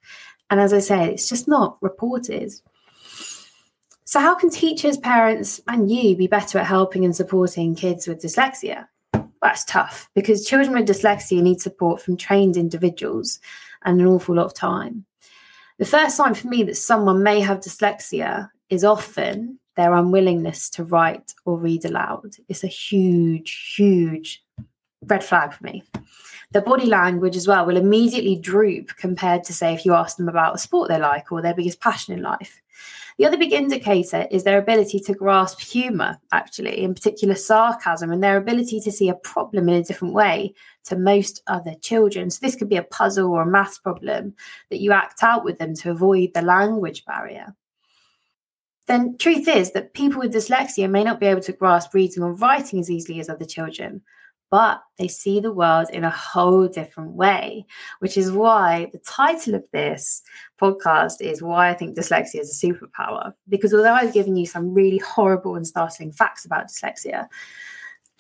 And 0.51 0.61
as 0.61 0.73
I 0.73 0.81
say, 0.81 1.13
it's 1.13 1.29
just 1.29 1.49
not 1.49 1.79
reported. 1.81 2.53
So, 4.05 4.19
how 4.19 4.35
can 4.35 4.51
teachers, 4.51 4.99
parents, 4.99 5.61
and 5.69 5.91
you 5.91 6.17
be 6.17 6.27
better 6.27 6.59
at 6.59 6.67
helping 6.67 7.05
and 7.05 7.15
supporting 7.15 7.77
kids 7.77 8.09
with 8.09 8.21
dyslexia? 8.21 8.89
That's 9.41 9.65
tough 9.65 10.11
because 10.15 10.45
children 10.45 10.75
with 10.75 10.89
dyslexia 10.89 11.41
need 11.41 11.61
support 11.61 12.03
from 12.03 12.17
trained 12.17 12.57
individuals 12.57 13.39
and 13.85 14.01
an 14.01 14.07
awful 14.07 14.35
lot 14.35 14.47
of 14.47 14.55
time. 14.55 15.07
The 15.79 15.87
first 15.87 16.17
sign 16.17 16.35
for 16.35 16.49
me 16.49 16.63
that 16.65 16.77
someone 16.77 17.23
may 17.23 17.41
have 17.41 17.61
dyslexia 17.61 18.51
is 18.69 18.85
often 18.85 19.59
their 19.77 19.95
unwillingness 19.95 20.69
to 20.71 20.85
write 20.85 21.33
or 21.45 21.59
read 21.59 21.85
aloud. 21.85 22.35
It's 22.49 22.65
a 22.65 22.67
huge, 22.67 23.75
huge 23.77 24.43
red 25.03 25.25
flag 25.25 25.53
for 25.53 25.65
me. 25.65 25.83
The 26.53 26.61
body 26.61 26.87
language 26.87 27.37
as 27.37 27.47
well 27.47 27.65
will 27.65 27.77
immediately 27.77 28.37
droop 28.37 28.97
compared 28.97 29.45
to, 29.45 29.53
say, 29.53 29.73
if 29.73 29.85
you 29.85 29.95
ask 29.95 30.17
them 30.17 30.29
about 30.29 30.57
a 30.57 30.59
sport 30.59 30.89
they 30.89 30.99
like 30.99 31.31
or 31.31 31.41
their 31.41 31.55
biggest 31.55 31.81
passion 31.81 32.13
in 32.13 32.23
life. 32.23 32.61
The 33.19 33.27
other 33.27 33.37
big 33.37 33.53
indicator 33.53 34.27
is 34.31 34.45
their 34.45 34.59
ability 34.59 34.99
to 35.01 35.15
grasp 35.15 35.61
humour, 35.61 36.19
actually, 36.33 36.83
in 36.83 36.95
particular 36.95 37.35
sarcasm, 37.35 38.11
and 38.11 38.23
their 38.23 38.37
ability 38.37 38.81
to 38.81 38.91
see 38.91 39.09
a 39.09 39.15
problem 39.15 39.69
in 39.69 39.75
a 39.75 39.85
different 39.85 40.15
way 40.15 40.55
to 40.85 40.97
most 40.97 41.43
other 41.47 41.75
children. 41.83 42.31
So, 42.31 42.39
this 42.41 42.57
could 42.57 42.69
be 42.69 42.79
a 42.79 42.83
puzzle 42.83 43.31
or 43.31 43.43
a 43.43 43.47
maths 43.47 43.79
problem 43.79 44.35
that 44.71 44.81
you 44.81 44.93
act 44.93 45.23
out 45.23 45.45
with 45.45 45.59
them 45.59 45.75
to 45.77 45.91
avoid 45.91 46.33
the 46.33 46.43
language 46.43 47.05
barrier. 47.05 47.55
Then, 48.87 49.19
truth 49.19 49.47
is 49.47 49.73
that 49.73 49.95
people 49.95 50.21
with 50.21 50.33
dyslexia 50.33 50.91
may 50.91 51.05
not 51.05 51.21
be 51.21 51.27
able 51.27 51.43
to 51.43 51.53
grasp 51.53 51.93
reading 51.95 52.23
or 52.23 52.33
writing 52.33 52.81
as 52.81 52.91
easily 52.91 53.21
as 53.21 53.29
other 53.29 53.45
children, 53.45 54.01
but 54.51 54.83
they 54.99 55.09
see 55.09 55.41
the 55.41 55.53
world 55.53 55.89
in 55.93 56.05
a 56.05 56.11
whole 56.11 56.67
different 56.67 57.13
way, 57.13 57.65
which 58.01 58.17
is 58.17 58.33
why 58.33 58.89
the 58.93 58.99
title 58.99 59.55
of 59.55 59.65
this 59.73 60.23
podcast 60.61 61.21
is 61.21 61.41
Why 61.41 61.71
I 61.71 61.75
Think 61.75 61.97
Dyslexia 61.97 62.41
is 62.41 62.63
a 62.63 62.67
Superpower. 62.67 63.33
Because 63.49 63.73
although 63.73 63.95
I've 63.95 64.13
given 64.13 64.37
you 64.37 64.47
some 64.47 64.75
really 64.75 64.99
horrible 64.99 65.55
and 65.55 65.67
startling 65.67 66.13
facts 66.13 66.45
about 66.45 66.67
dyslexia, 66.67 67.29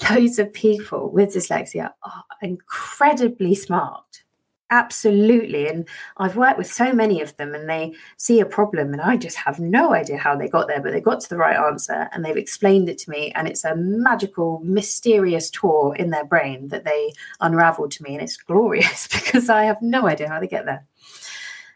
loads 0.09 0.39
of 0.39 0.53
people 0.53 1.11
with 1.11 1.35
dyslexia 1.35 1.91
are 2.05 2.25
incredibly 2.43 3.55
smart 3.55 4.23
Absolutely. 4.71 5.67
And 5.69 5.89
I've 6.19 6.37
worked 6.37 6.57
with 6.57 6.73
so 6.73 6.93
many 6.93 7.21
of 7.21 7.37
them 7.37 7.55
and 7.55 7.69
they 7.69 7.93
see 8.19 8.39
a 8.39 8.47
problem 8.47 8.93
and 8.93 9.03
I 9.03 9.17
just 9.17 9.37
have 9.37 9.59
no 9.59 9.93
idea 9.93 10.17
how 10.17 10.37
they 10.37 10.49
got 10.49 10.69
there, 10.69 10.81
but 10.81 10.93
they 10.93 11.01
got 11.01 11.21
to 11.21 11.29
the 11.29 11.37
right 11.37 11.57
answer 11.57 12.09
and 12.13 12.25
they've 12.25 12.37
explained 12.37 12.89
it 12.89 12.97
to 12.99 13.11
me. 13.11 13.33
And 13.33 13.49
it's 13.49 13.65
a 13.65 13.75
magical, 13.75 14.61
mysterious 14.63 15.51
tour 15.51 15.97
in 15.97 16.11
their 16.11 16.25
brain 16.25 16.69
that 16.69 16.85
they 16.85 17.13
unraveled 17.41 17.91
to 17.93 18.03
me. 18.05 18.15
And 18.15 18.23
it's 18.23 18.37
glorious 18.37 19.09
because 19.13 19.49
I 19.49 19.65
have 19.65 19.83
no 19.83 20.07
idea 20.07 20.29
how 20.29 20.39
they 20.39 20.47
get 20.47 20.67
there. 20.67 20.87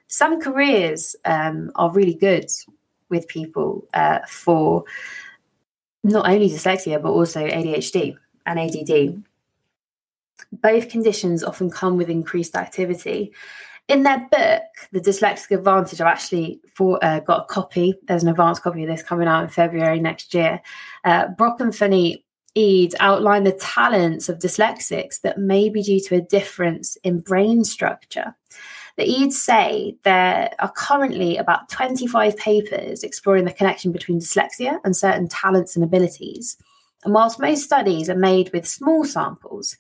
Some 0.07 0.41
careers 0.41 1.17
um, 1.25 1.73
are 1.75 1.91
really 1.91 2.15
good 2.15 2.49
with 3.09 3.27
people 3.27 3.89
uh, 3.93 4.21
for 4.29 4.85
not 6.05 6.29
only 6.29 6.49
dyslexia, 6.49 7.03
but 7.03 7.11
also 7.11 7.45
ADHD 7.45 8.17
and 8.47 8.61
ADD 8.61 9.25
both 10.53 10.89
conditions 10.89 11.45
often 11.45 11.71
come 11.71 11.97
with 11.97 12.09
increased 12.09 12.57
activity. 12.57 13.33
In 13.89 14.03
their 14.03 14.27
book, 14.31 14.63
The 14.93 15.01
Dyslexic 15.01 15.51
Advantage, 15.51 16.01
I've 16.01 16.07
actually 16.07 16.61
for, 16.75 17.05
uh, 17.05 17.21
got 17.21 17.43
a 17.43 17.53
copy. 17.53 17.95
There's 18.05 18.23
an 18.23 18.31
advanced 18.31 18.63
copy 18.63 18.83
of 18.83 18.89
this 18.89 19.03
coming 19.03 19.29
out 19.29 19.43
in 19.43 19.51
February 19.51 20.01
next 20.01 20.33
year. 20.33 20.63
Uh, 21.05 21.29
Brock 21.29 21.61
and 21.61 21.75
Fanny 21.75 22.25
Eide 22.57 22.95
outline 23.01 23.45
the 23.45 23.53
talents 23.53 24.29
of 24.29 24.39
dyslexics 24.39 25.21
that 25.23 25.39
may 25.39 25.69
be 25.69 25.83
due 25.83 26.01
to 26.01 26.15
a 26.15 26.21
difference 26.21 26.97
in 27.03 27.21
brain 27.21 27.65
structure. 27.65 28.35
The 28.97 29.05
Eides 29.05 29.33
say 29.33 29.97
there 30.05 30.51
are 30.61 30.73
currently 30.77 31.37
about 31.37 31.69
25 31.69 32.37
papers 32.37 33.03
exploring 33.03 33.45
the 33.45 33.53
connection 33.53 33.91
between 33.91 34.21
dyslexia 34.21 34.79
and 34.85 34.97
certain 34.97 35.29
talents 35.29 35.75
and 35.75 35.85
abilities. 35.85 36.57
And 37.05 37.15
whilst 37.15 37.41
most 37.41 37.65
studies 37.65 38.09
are 38.09 38.17
made 38.17 38.51
with 38.53 38.67
small 38.67 39.05
samples, 39.05 39.77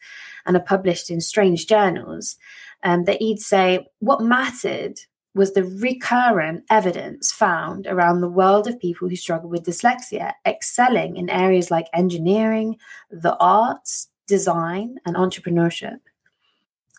and 0.46 0.56
are 0.56 0.60
published 0.60 1.10
in 1.10 1.20
strange 1.20 1.66
journals, 1.66 2.36
um, 2.82 3.04
that 3.04 3.20
he'd 3.20 3.40
say 3.40 3.86
what 4.00 4.20
mattered 4.20 5.00
was 5.34 5.52
the 5.52 5.64
recurrent 5.64 6.64
evidence 6.70 7.32
found 7.32 7.86
around 7.86 8.20
the 8.20 8.28
world 8.28 8.68
of 8.68 8.78
people 8.78 9.08
who 9.08 9.16
struggle 9.16 9.50
with 9.50 9.64
dyslexia, 9.64 10.32
excelling 10.46 11.16
in 11.16 11.28
areas 11.28 11.70
like 11.70 11.88
engineering, 11.92 12.76
the 13.10 13.36
arts, 13.38 14.08
design, 14.28 14.96
and 15.04 15.16
entrepreneurship. 15.16 15.98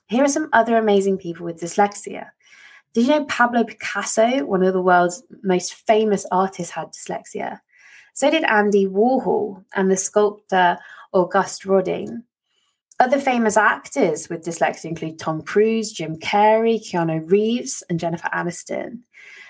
Here 0.08 0.24
are 0.24 0.29
some 0.29 0.50
other 0.51 0.75
amazing 0.75 1.17
people 1.17 1.46
with 1.46 1.62
dyslexia. 1.62 2.27
Did 2.94 3.08
you 3.08 3.12
know 3.12 3.25
Pablo 3.25 3.63
Picasso, 3.63 4.46
one 4.46 4.63
of 4.63 4.74
the 4.74 4.82
world's 4.82 5.24
most 5.44 5.74
famous 5.74 6.25
artists, 6.32 6.74
had 6.74 6.89
dyslexia? 6.91 7.60
So 8.15 8.31
did 8.31 8.45
Andy 8.45 8.88
Warhol 8.88 9.65
and 9.75 9.91
the 9.91 9.98
sculptor 9.98 10.77
Auguste 11.12 11.65
Rodin. 11.65 12.24
Other 12.98 13.19
famous 13.19 13.57
actors 13.57 14.29
with 14.29 14.45
dyslexia 14.45 14.86
include 14.86 15.19
Tom 15.19 15.41
Cruise, 15.41 15.91
Jim 15.91 16.15
Carrey, 16.15 16.79
Keanu 16.79 17.29
Reeves, 17.29 17.84
and 17.89 18.00
Jennifer 18.00 18.29
Aniston. 18.34 19.00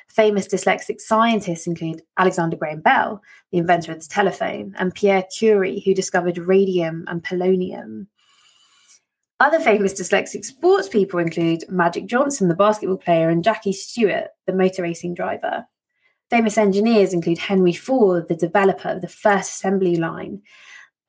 Famous 0.07 0.47
dyslexic 0.47 0.99
scientists 0.99 1.67
include 1.67 2.01
Alexander 2.17 2.57
Graham 2.57 2.81
Bell, 2.81 3.21
the 3.51 3.59
inventor 3.59 3.91
of 3.91 3.99
the 3.99 4.07
telephone, 4.09 4.73
and 4.79 4.95
Pierre 4.95 5.25
Curie, 5.37 5.83
who 5.85 5.93
discovered 5.93 6.39
radium 6.39 7.05
and 7.07 7.23
polonium. 7.23 8.07
Other 9.39 9.59
famous 9.59 9.93
dyslexic 9.93 10.43
sports 10.43 10.89
people 10.89 11.19
include 11.19 11.65
Magic 11.69 12.07
Johnson, 12.07 12.47
the 12.47 12.55
basketball 12.55 12.97
player, 12.97 13.29
and 13.29 13.43
Jackie 13.43 13.73
Stewart, 13.73 14.29
the 14.47 14.53
motor 14.53 14.81
racing 14.81 15.13
driver. 15.13 15.67
Famous 16.29 16.57
engineers 16.57 17.13
include 17.13 17.37
Henry 17.37 17.73
Ford, 17.73 18.27
the 18.27 18.35
developer 18.35 18.89
of 18.89 19.01
the 19.01 19.07
first 19.07 19.51
assembly 19.51 19.95
line, 19.95 20.41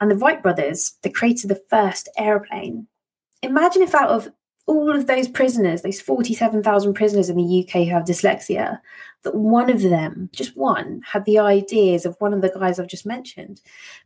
and 0.00 0.10
the 0.10 0.16
Wright 0.16 0.42
brothers, 0.42 0.98
the 1.02 1.10
creator 1.10 1.46
of 1.46 1.56
the 1.56 1.62
first 1.70 2.08
aeroplane. 2.18 2.86
Imagine 3.42 3.82
if 3.82 3.94
out 3.94 4.10
of 4.10 4.28
all 4.66 4.94
of 4.94 5.06
those 5.06 5.28
prisoners, 5.28 5.82
those 5.82 6.00
47,000 6.00 6.94
prisoners 6.94 7.30
in 7.30 7.36
the 7.36 7.64
UK 7.64 7.84
who 7.84 7.90
have 7.90 8.04
dyslexia, 8.04 8.80
that 9.22 9.34
one 9.34 9.70
of 9.70 9.82
them, 9.82 10.28
just 10.32 10.56
one, 10.56 11.00
had 11.04 11.24
the 11.24 11.38
ideas 11.38 12.04
of 12.04 12.16
one 12.18 12.34
of 12.34 12.42
the 12.42 12.50
guys 12.50 12.78
I've 12.78 12.88
just 12.88 13.06
mentioned 13.06 13.60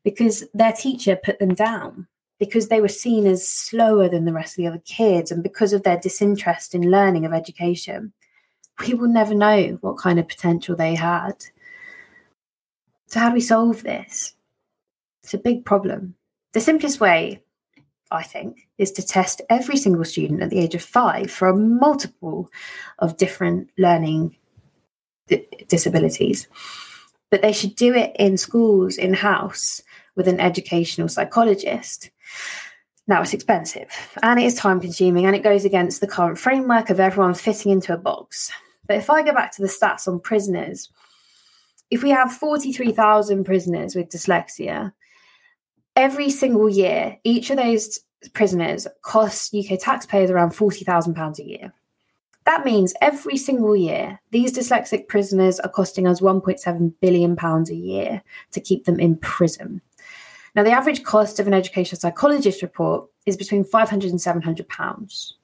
because 0.04 0.44
their 0.52 0.72
teacher 0.72 1.16
put 1.16 1.38
them 1.38 1.54
down 1.54 2.06
because 2.38 2.68
they 2.68 2.80
were 2.80 2.88
seen 2.88 3.26
as 3.26 3.46
slower 3.46 4.08
than 4.08 4.24
the 4.24 4.32
rest 4.32 4.52
of 4.52 4.56
the 4.62 4.66
other 4.66 4.82
kids 4.84 5.30
and 5.30 5.42
because 5.42 5.72
of 5.72 5.82
their 5.82 5.98
disinterest 5.98 6.74
in 6.74 6.90
learning 6.90 7.24
of 7.24 7.32
education. 7.32 8.12
Will 8.88 9.08
never 9.08 9.34
know 9.34 9.78
what 9.80 9.98
kind 9.98 10.18
of 10.18 10.28
potential 10.28 10.76
they 10.76 10.94
had. 10.94 11.34
So, 13.06 13.20
how 13.20 13.28
do 13.28 13.34
we 13.34 13.40
solve 13.40 13.82
this? 13.82 14.34
It's 15.22 15.34
a 15.34 15.38
big 15.38 15.64
problem. 15.64 16.14
The 16.52 16.60
simplest 16.60 17.00
way 17.00 17.42
I 18.10 18.22
think, 18.22 18.68
is 18.78 18.90
to 18.92 19.06
test 19.06 19.40
every 19.48 19.76
single 19.76 20.04
student 20.04 20.42
at 20.42 20.50
the 20.50 20.58
age 20.58 20.74
of 20.74 20.82
five 20.82 21.30
for 21.30 21.48
a 21.48 21.56
multiple 21.56 22.50
of 22.98 23.16
different 23.16 23.70
learning 23.78 24.36
disabilities. 25.68 26.48
But 27.30 27.42
they 27.42 27.52
should 27.52 27.76
do 27.76 27.94
it 27.94 28.16
in 28.18 28.36
schools, 28.36 28.96
in 28.96 29.14
house, 29.14 29.80
with 30.16 30.26
an 30.26 30.40
educational 30.40 31.08
psychologist. 31.08 32.10
Now, 33.06 33.22
it's 33.22 33.34
expensive 33.34 33.88
and 34.22 34.40
it 34.40 34.44
is 34.44 34.54
time 34.54 34.80
consuming 34.80 35.26
and 35.26 35.36
it 35.36 35.44
goes 35.44 35.64
against 35.64 36.00
the 36.00 36.06
current 36.08 36.38
framework 36.38 36.90
of 36.90 37.00
everyone 37.00 37.34
fitting 37.34 37.70
into 37.70 37.94
a 37.94 37.98
box. 37.98 38.50
But 38.90 38.98
if 38.98 39.08
I 39.08 39.22
go 39.22 39.32
back 39.32 39.52
to 39.52 39.62
the 39.62 39.68
stats 39.68 40.08
on 40.08 40.18
prisoners, 40.18 40.90
if 41.92 42.02
we 42.02 42.10
have 42.10 42.32
43,000 42.32 43.44
prisoners 43.44 43.94
with 43.94 44.08
dyslexia, 44.08 44.92
every 45.94 46.28
single 46.28 46.68
year, 46.68 47.16
each 47.22 47.50
of 47.50 47.58
those 47.58 48.00
prisoners 48.32 48.88
costs 49.02 49.54
UK 49.54 49.78
taxpayers 49.78 50.28
around 50.28 50.50
£40,000 50.50 51.38
a 51.38 51.44
year. 51.44 51.72
That 52.46 52.64
means 52.64 52.92
every 53.00 53.36
single 53.36 53.76
year, 53.76 54.18
these 54.32 54.58
dyslexic 54.58 55.06
prisoners 55.06 55.60
are 55.60 55.70
costing 55.70 56.08
us 56.08 56.18
£1.7 56.18 56.92
billion 57.00 57.38
a 57.40 57.72
year 57.72 58.22
to 58.50 58.60
keep 58.60 58.86
them 58.86 58.98
in 58.98 59.18
prison. 59.18 59.82
Now, 60.56 60.64
the 60.64 60.72
average 60.72 61.04
cost 61.04 61.38
of 61.38 61.46
an 61.46 61.54
educational 61.54 62.00
psychologist 62.00 62.60
report 62.60 63.08
is 63.24 63.36
between 63.36 63.62
£500 63.62 64.10
and 64.10 64.18
£700. 64.18 65.34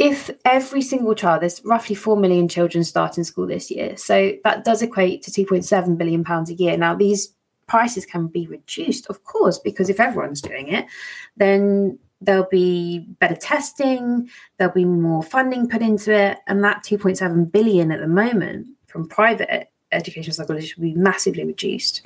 If 0.00 0.30
every 0.46 0.80
single 0.80 1.14
child, 1.14 1.42
there's 1.42 1.62
roughly 1.62 1.94
4 1.94 2.16
million 2.16 2.48
children 2.48 2.84
starting 2.84 3.22
school 3.22 3.46
this 3.46 3.70
year, 3.70 3.98
so 3.98 4.32
that 4.44 4.64
does 4.64 4.80
equate 4.80 5.20
to 5.24 5.30
£2.7 5.30 5.98
billion 5.98 6.24
a 6.26 6.52
year. 6.54 6.78
Now, 6.78 6.94
these 6.94 7.34
prices 7.66 8.06
can 8.06 8.26
be 8.26 8.46
reduced, 8.46 9.06
of 9.10 9.24
course, 9.24 9.58
because 9.58 9.90
if 9.90 10.00
everyone's 10.00 10.40
doing 10.40 10.68
it, 10.68 10.86
then 11.36 11.98
there'll 12.22 12.48
be 12.50 13.00
better 13.20 13.36
testing, 13.36 14.30
there'll 14.56 14.72
be 14.72 14.86
more 14.86 15.22
funding 15.22 15.68
put 15.68 15.82
into 15.82 16.14
it, 16.14 16.38
and 16.46 16.64
that 16.64 16.82
2.7 16.82 17.52
billion 17.52 17.92
at 17.92 18.00
the 18.00 18.08
moment 18.08 18.68
from 18.86 19.06
private 19.06 19.70
education 19.92 20.32
psychologists 20.32 20.78
will 20.78 20.84
be 20.84 20.94
massively 20.94 21.44
reduced. 21.44 22.00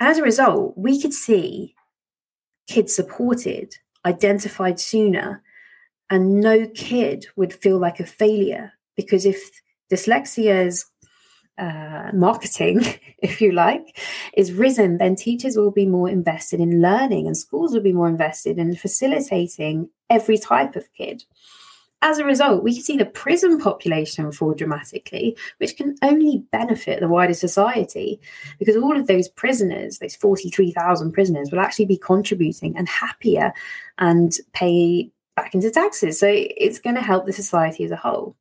As 0.00 0.18
a 0.18 0.24
result, 0.24 0.76
we 0.76 1.00
could 1.00 1.14
see 1.14 1.76
kids 2.66 2.92
supported, 2.92 3.76
identified 4.04 4.80
sooner, 4.80 5.44
and 6.10 6.40
no 6.40 6.66
kid 6.74 7.26
would 7.36 7.52
feel 7.52 7.78
like 7.78 8.00
a 8.00 8.06
failure 8.06 8.72
because 8.96 9.24
if 9.24 9.62
dyslexia's 9.90 10.86
uh, 11.56 12.10
marketing, 12.12 12.82
if 13.22 13.40
you 13.40 13.52
like, 13.52 13.98
is 14.34 14.52
risen, 14.52 14.98
then 14.98 15.14
teachers 15.14 15.56
will 15.56 15.70
be 15.70 15.86
more 15.86 16.08
invested 16.08 16.60
in 16.60 16.82
learning 16.82 17.26
and 17.26 17.36
schools 17.36 17.72
will 17.72 17.82
be 17.82 17.92
more 17.92 18.08
invested 18.08 18.58
in 18.58 18.74
facilitating 18.74 19.88
every 20.08 20.38
type 20.38 20.74
of 20.74 20.92
kid. 20.94 21.24
As 22.02 22.18
a 22.18 22.24
result, 22.24 22.64
we 22.64 22.72
can 22.72 22.82
see 22.82 22.96
the 22.96 23.04
prison 23.04 23.60
population 23.60 24.32
fall 24.32 24.54
dramatically, 24.54 25.36
which 25.58 25.76
can 25.76 25.96
only 26.02 26.42
benefit 26.50 27.00
the 27.00 27.08
wider 27.08 27.34
society 27.34 28.18
because 28.58 28.74
all 28.74 28.96
of 28.96 29.06
those 29.06 29.28
prisoners, 29.28 29.98
those 29.98 30.16
43,000 30.16 31.12
prisoners, 31.12 31.50
will 31.52 31.60
actually 31.60 31.84
be 31.84 31.98
contributing 31.98 32.74
and 32.74 32.88
happier 32.88 33.52
and 33.98 34.32
pay 34.54 35.10
back 35.36 35.54
into 35.54 35.70
taxes. 35.70 36.18
So 36.18 36.28
it's 36.30 36.78
going 36.78 36.96
to 36.96 37.02
help 37.02 37.26
the 37.26 37.32
society 37.32 37.84
as 37.84 37.90
a 37.90 37.96
whole. 37.96 38.36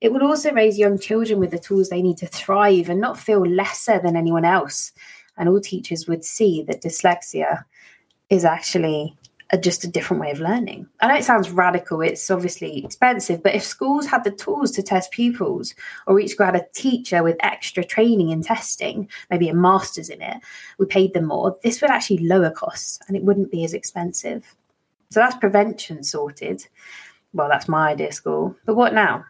It 0.00 0.12
will 0.12 0.24
also 0.24 0.52
raise 0.52 0.78
young 0.78 0.98
children 0.98 1.38
with 1.38 1.50
the 1.50 1.58
tools 1.58 1.88
they 1.88 2.02
need 2.02 2.18
to 2.18 2.26
thrive 2.26 2.88
and 2.88 3.00
not 3.00 3.18
feel 3.18 3.40
lesser 3.44 4.00
than 4.00 4.16
anyone 4.16 4.44
else. 4.44 4.92
And 5.36 5.48
all 5.48 5.60
teachers 5.60 6.06
would 6.06 6.24
see 6.24 6.62
that 6.64 6.82
dyslexia 6.82 7.64
is 8.28 8.44
actually 8.44 9.16
a, 9.50 9.58
just 9.58 9.84
a 9.84 9.88
different 9.88 10.20
way 10.20 10.30
of 10.30 10.40
learning. 10.40 10.86
I 11.00 11.08
know 11.08 11.14
it 11.14 11.24
sounds 11.24 11.50
radical, 11.50 12.00
it's 12.00 12.30
obviously 12.30 12.84
expensive, 12.84 13.42
but 13.42 13.54
if 13.54 13.62
schools 13.62 14.06
had 14.06 14.24
the 14.24 14.30
tools 14.30 14.70
to 14.72 14.82
test 14.82 15.10
pupils, 15.10 15.74
or 16.06 16.18
each 16.18 16.34
had 16.38 16.56
a 16.56 16.66
teacher 16.74 17.22
with 17.22 17.36
extra 17.40 17.84
training 17.84 18.30
in 18.30 18.42
testing, 18.42 19.08
maybe 19.30 19.48
a 19.48 19.54
master's 19.54 20.08
in 20.08 20.22
it, 20.22 20.38
we 20.78 20.86
paid 20.86 21.14
them 21.14 21.26
more, 21.26 21.56
this 21.62 21.80
would 21.80 21.90
actually 21.90 22.18
lower 22.18 22.50
costs 22.50 22.98
and 23.06 23.16
it 23.16 23.22
wouldn't 23.22 23.50
be 23.50 23.64
as 23.64 23.74
expensive. 23.74 24.54
So 25.10 25.20
that's 25.20 25.36
prevention 25.36 26.02
sorted. 26.02 26.66
Well, 27.32 27.48
that's 27.48 27.68
my 27.68 27.90
idea, 27.90 28.12
school. 28.12 28.56
But 28.64 28.76
what 28.76 28.94
now? 28.94 29.24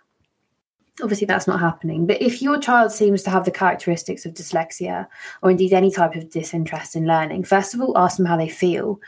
obviously 1.02 1.26
that's 1.26 1.48
not 1.48 1.60
happening 1.60 2.06
but 2.06 2.20
if 2.22 2.40
your 2.40 2.58
child 2.58 2.92
seems 2.92 3.22
to 3.22 3.30
have 3.30 3.44
the 3.44 3.50
characteristics 3.50 4.24
of 4.24 4.34
dyslexia 4.34 5.06
or 5.42 5.50
indeed 5.50 5.72
any 5.72 5.90
type 5.90 6.14
of 6.14 6.30
disinterest 6.30 6.94
in 6.94 7.06
learning 7.06 7.42
first 7.42 7.74
of 7.74 7.80
all 7.80 7.96
ask 7.98 8.16
them 8.16 8.26
how 8.26 8.36
they 8.36 8.48
feel 8.48 9.00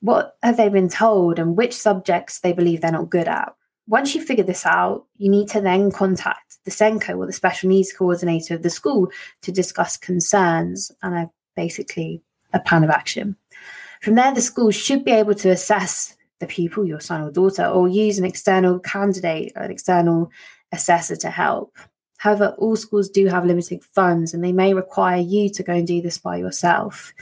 what 0.00 0.36
have 0.42 0.56
they 0.56 0.68
been 0.68 0.88
told 0.88 1.38
and 1.38 1.56
which 1.56 1.74
subjects 1.74 2.40
they 2.40 2.52
believe 2.52 2.80
they're 2.80 2.92
not 2.92 3.08
good 3.08 3.26
at 3.26 3.54
once 3.86 4.14
you 4.14 4.22
figure 4.22 4.44
this 4.44 4.66
out 4.66 5.06
you 5.16 5.30
need 5.30 5.48
to 5.48 5.60
then 5.60 5.90
contact 5.90 6.58
the 6.64 6.70
SENCo 6.70 7.16
or 7.16 7.26
the 7.26 7.32
special 7.32 7.70
needs 7.70 7.92
coordinator 7.92 8.54
of 8.54 8.62
the 8.62 8.68
school 8.68 9.10
to 9.40 9.50
discuss 9.50 9.96
concerns 9.96 10.92
and 11.02 11.14
a, 11.14 11.30
basically 11.56 12.20
a 12.52 12.60
plan 12.60 12.84
of 12.84 12.90
action 12.90 13.34
from 14.02 14.14
there 14.14 14.34
the 14.34 14.40
school 14.40 14.70
should 14.70 15.04
be 15.04 15.10
able 15.10 15.34
to 15.34 15.50
assess 15.50 16.16
the 16.40 16.46
pupil 16.46 16.86
your 16.86 17.00
son 17.00 17.22
or 17.22 17.30
daughter 17.30 17.66
or 17.66 17.88
use 17.88 18.18
an 18.18 18.24
external 18.24 18.78
candidate 18.78 19.52
an 19.56 19.70
external 19.70 20.30
assessor 20.72 21.16
to 21.16 21.30
help. 21.30 21.76
However, 22.18 22.54
all 22.58 22.76
schools 22.76 23.08
do 23.08 23.26
have 23.26 23.46
limited 23.46 23.82
funds 23.94 24.34
and 24.34 24.42
they 24.42 24.52
may 24.52 24.74
require 24.74 25.20
you 25.20 25.48
to 25.50 25.62
go 25.62 25.72
and 25.72 25.86
do 25.86 26.02
this 26.02 26.18
by 26.18 26.36
yourself. 26.36 27.12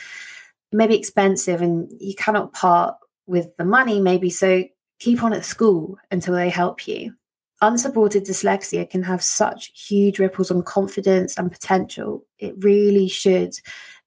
It 0.73 0.77
may 0.77 0.87
be 0.87 0.97
expensive 0.97 1.61
and 1.61 1.91
you 2.01 2.15
cannot 2.15 2.53
part 2.53 2.97
with 3.27 3.55
the 3.57 3.65
money, 3.65 4.01
maybe, 4.01 4.31
so 4.31 4.65
keep 4.99 5.23
on 5.23 5.33
at 5.33 5.45
school 5.45 5.99
until 6.11 6.35
they 6.35 6.49
help 6.49 6.89
you. 6.89 7.15
Unsupported 7.61 8.25
dyslexia 8.25 8.89
can 8.89 9.03
have 9.03 9.23
such 9.23 9.73
huge 9.89 10.19
ripples 10.19 10.51
on 10.51 10.63
confidence 10.63 11.37
and 11.39 11.53
potential. 11.53 12.25
It 12.39 12.55
really 12.59 13.09
should 13.09 13.55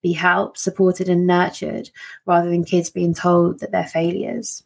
be 0.02 0.14
helped, 0.14 0.60
supported, 0.60 1.10
and 1.10 1.28
nurtured 1.28 1.90
rather 2.26 2.50
than 2.50 2.64
kids 2.64 2.90
being 2.90 3.14
told 3.14 3.60
that 3.60 3.72
they're 3.72 3.86
failures. 3.86 4.64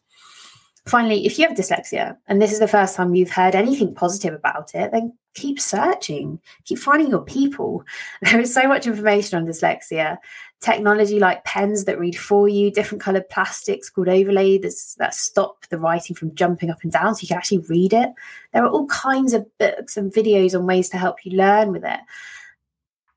Finally, 0.86 1.26
if 1.26 1.40
you 1.40 1.48
have 1.48 1.58
dyslexia 1.58 2.18
and 2.28 2.42
this 2.42 2.52
is 2.52 2.60
the 2.60 2.68
first 2.68 2.96
time 2.96 3.16
you've 3.16 3.30
heard 3.30 3.56
anything 3.56 3.96
positive 3.96 4.34
about 4.34 4.76
it, 4.76 4.92
then 4.92 5.14
keep 5.34 5.60
searching, 5.60 6.40
keep 6.66 6.78
finding 6.78 7.10
your 7.10 7.24
people. 7.24 7.84
There 8.22 8.42
is 8.42 8.54
so 8.54 8.68
much 8.68 8.86
information 8.86 9.38
on 9.38 9.48
dyslexia. 9.48 10.18
Technology 10.60 11.20
like 11.20 11.44
pens 11.46 11.86
that 11.86 12.00
read 12.00 12.18
for 12.18 12.50
you, 12.50 12.70
different 12.70 13.02
colored 13.02 13.30
plastics 13.30 13.90
called 13.90 14.10
overlay 14.10 14.58
that 14.58 15.14
stop 15.14 15.66
the 15.70 15.78
writing 15.78 16.16
from 16.16 16.36
jumping 16.36 16.70
up 16.70 16.84
and 16.84 16.92
down 16.92 17.16
so 17.16 17.22
you 17.22 17.28
can 17.30 17.38
actually 17.38 17.60
read 17.60 17.94
it. 17.94 18.10
There 18.54 18.64
are 18.64 18.70
all 18.70 18.88
kinds 18.88 19.34
of 19.34 19.46
books 19.58 19.96
and 19.96 20.12
videos 20.12 20.58
on 20.58 20.66
ways 20.66 20.90
to 20.90 20.98
help 20.98 21.26
you 21.26 21.38
learn 21.38 21.72
with 21.72 21.84
it. 21.86 22.00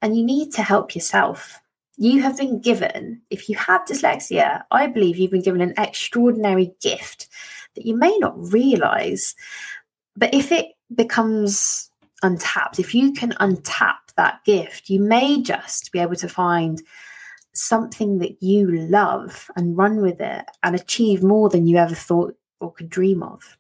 And 0.03 0.17
you 0.17 0.25
need 0.25 0.53
to 0.53 0.63
help 0.63 0.95
yourself. 0.95 1.61
You 1.97 2.21
have 2.23 2.37
been 2.37 2.61
given, 2.61 3.23
if 3.31 3.49
you 3.49 3.57
have 3.57 3.87
dyslexia, 3.87 4.63
I 4.71 4.87
believe 4.87 5.17
you've 5.17 5.31
been 5.31 5.43
given 5.43 5.63
an 5.63 5.75
extraordinary 5.79 6.75
gift 6.83 7.29
that 7.75 7.87
you 7.87 7.97
may 7.97 8.17
not 8.19 8.35
realize. 8.53 9.35
But 10.15 10.35
if 10.35 10.53
it 10.53 10.67
becomes 10.95 11.91
untapped, 12.23 12.79
if 12.79 12.95
you 12.95 13.13
can 13.13 13.33
untap 13.33 13.97
that 14.17 14.45
gift, 14.45 14.91
you 14.91 15.01
may 15.01 15.41
just 15.43 15.91
be 15.93 15.99
able 15.99 16.17
to 16.17 16.29
find 16.29 16.83
something 17.55 18.19
that 18.19 18.43
you 18.43 18.71
love 18.71 19.51
and 19.57 19.77
run 19.77 20.03
with 20.03 20.21
it 20.21 20.45
and 20.63 20.75
achieve 20.75 21.23
more 21.23 21.49
than 21.49 21.67
you 21.67 21.79
ever 21.79 21.95
thought 21.95 22.37
or 22.61 22.73
could 22.73 22.91
dream 22.91 23.23
of. 23.23 23.57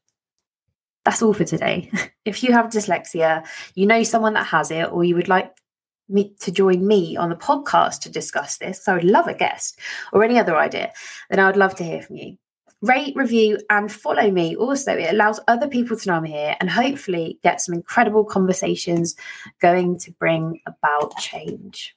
That's 1.04 1.22
all 1.22 1.32
for 1.32 1.44
today. 1.44 1.90
if 2.24 2.42
you 2.42 2.52
have 2.52 2.66
dyslexia, 2.66 3.46
you 3.74 3.86
know 3.86 4.02
someone 4.02 4.34
that 4.34 4.46
has 4.46 4.70
it, 4.70 4.90
or 4.92 5.04
you 5.04 5.14
would 5.14 5.28
like 5.28 5.54
me 6.08 6.34
to 6.40 6.52
join 6.52 6.86
me 6.86 7.16
on 7.16 7.30
the 7.30 7.36
podcast 7.36 8.00
to 8.00 8.10
discuss 8.10 8.58
this, 8.58 8.84
so 8.84 8.92
I 8.92 8.94
would 8.96 9.04
love 9.04 9.26
a 9.26 9.34
guest 9.34 9.78
or 10.12 10.24
any 10.24 10.38
other 10.38 10.56
idea, 10.56 10.92
then 11.30 11.40
I 11.40 11.46
would 11.46 11.56
love 11.56 11.74
to 11.76 11.84
hear 11.84 12.02
from 12.02 12.16
you 12.16 12.36
rate, 12.82 13.14
review, 13.16 13.58
and 13.70 13.90
follow 13.90 14.30
me. 14.30 14.56
Also, 14.56 14.92
it 14.92 15.10
allows 15.10 15.40
other 15.48 15.68
people 15.68 15.96
to 15.96 16.08
know 16.08 16.14
I'm 16.14 16.24
here 16.24 16.56
and 16.60 16.70
hopefully 16.70 17.38
get 17.42 17.60
some 17.60 17.74
incredible 17.74 18.24
conversations 18.24 19.16
going 19.60 19.98
to 20.00 20.12
bring 20.12 20.60
about 20.66 21.16
change. 21.18 21.96